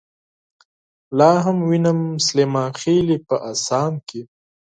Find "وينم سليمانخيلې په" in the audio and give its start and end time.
1.67-3.35